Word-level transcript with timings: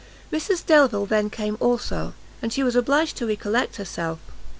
Mrs 0.33 0.65
Delvile 0.65 1.05
then 1.05 1.29
came 1.29 1.57
also, 1.59 2.15
and 2.41 2.51
she 2.51 2.63
was 2.63 2.75
obliged 2.75 3.15
to 3.17 3.27
recollect 3.27 3.75
herself. 3.75 4.17